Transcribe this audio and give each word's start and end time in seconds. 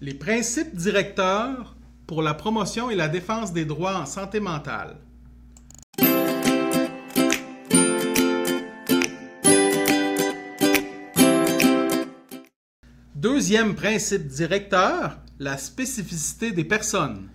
Les 0.00 0.14
principes 0.14 0.76
directeurs 0.76 1.74
pour 2.06 2.22
la 2.22 2.32
promotion 2.32 2.88
et 2.88 2.94
la 2.94 3.08
défense 3.08 3.52
des 3.52 3.64
droits 3.64 3.98
en 3.98 4.06
santé 4.06 4.38
mentale. 4.38 4.96
Deuxième 13.16 13.74
principe 13.74 14.28
directeur, 14.28 15.18
la 15.40 15.58
spécificité 15.58 16.52
des 16.52 16.62
personnes. 16.62 17.28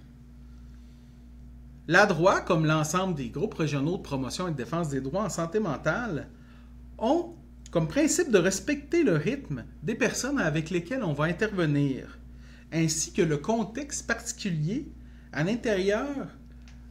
La 1.89 2.05
droit, 2.05 2.39
comme 2.39 2.65
l'ensemble 2.65 3.15
des 3.15 3.27
groupes 3.27 3.55
régionaux 3.55 3.97
de 3.97 4.03
promotion 4.03 4.47
et 4.47 4.51
de 4.51 4.55
défense 4.55 4.87
des 4.87 5.01
droits 5.01 5.25
en 5.25 5.29
santé 5.29 5.59
mentale, 5.59 6.29
ont 6.97 7.35
comme 7.71 7.89
principe 7.89 8.31
de 8.31 8.37
respecter 8.37 9.03
le 9.03 9.17
rythme 9.17 9.65
des 9.81 9.95
personnes 9.95 10.39
avec 10.39 10.69
lesquelles 10.69 11.03
on 11.03 11.11
va 11.11 11.25
intervenir 11.25 12.19
ainsi 12.73 13.13
que 13.13 13.21
le 13.21 13.37
contexte 13.37 14.07
particulier 14.07 14.87
à 15.31 15.43
l'intérieur 15.43 16.27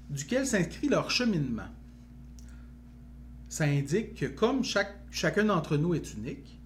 duquel 0.09 0.47
s'inscrit 0.47 0.89
leur 0.89 1.11
cheminement. 1.11 1.69
Ça 3.49 3.65
indique 3.65 4.15
que 4.15 4.27
comme 4.27 4.63
chacun 5.11 5.45
d'entre 5.45 5.77
nous 5.77 5.95
est 5.95 6.15
unique, 6.15 6.59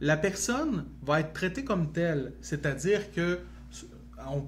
la 0.00 0.16
personne 0.16 0.84
va 1.02 1.20
être 1.20 1.32
traitée 1.32 1.64
comme 1.64 1.92
telle, 1.92 2.34
c'est-à-dire 2.42 3.10
que 3.12 3.40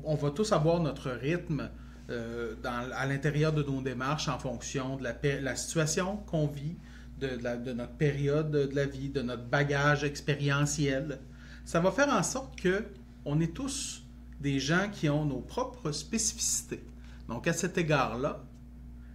on, 0.04 0.14
va 0.16 0.30
tous 0.30 0.52
avoir 0.52 0.80
notre 0.80 1.10
rythme 1.10 1.70
euh, 2.10 2.54
à 2.64 3.06
l'intérieur 3.06 3.52
de 3.52 3.62
nos 3.62 3.80
démarches 3.80 4.28
en 4.28 4.38
fonction 4.38 4.96
de 4.96 5.04
la, 5.04 5.56
situation 5.56 6.16
qu'on 6.26 6.48
vit, 6.48 6.74
de, 7.20 7.28
de, 7.56 7.72
notre 7.72 7.92
période 7.92 8.50
de 8.50 8.74
la 8.74 8.86
vie, 8.86 9.08
de 9.08 9.22
notre 9.22 9.44
bagage 9.44 10.02
expérientiel. 10.02 11.20
Ça 11.64 11.80
va 11.80 11.92
faire 11.92 12.08
en 12.08 12.22
sorte 12.22 12.58
que 12.60 12.82
on 13.28 13.40
est 13.40 13.54
tous 13.54 14.04
des 14.40 14.58
gens 14.58 14.88
qui 14.90 15.10
ont 15.10 15.26
nos 15.26 15.40
propres 15.40 15.92
spécificités. 15.92 16.82
Donc 17.28 17.46
à 17.46 17.52
cet 17.52 17.76
égard-là, 17.76 18.42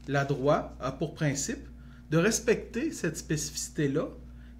la 0.08 0.24
droit 0.24 0.76
a 0.80 0.92
pour 0.92 1.16
principe 1.16 1.68
de 2.12 2.18
respecter 2.18 2.92
cette 2.92 3.18
spécificité-là 3.18 4.10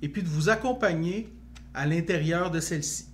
et 0.02 0.10
puis 0.10 0.24
de 0.24 0.28
vous 0.28 0.50
accompagner 0.50 1.32
à 1.76 1.86
l'intérieur 1.86 2.50
de 2.50 2.60
celle-ci. 2.60 3.06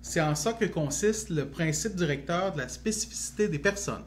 C'est 0.00 0.22
en 0.22 0.34
ça 0.34 0.54
que 0.54 0.64
consiste 0.64 1.28
le 1.28 1.46
principe 1.46 1.96
directeur 1.96 2.52
de 2.52 2.58
la 2.58 2.68
spécificité 2.68 3.46
des 3.46 3.58
personnes. 3.58 4.04